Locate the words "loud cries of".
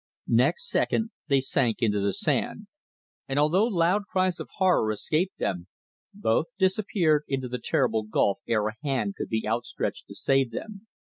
3.67-4.49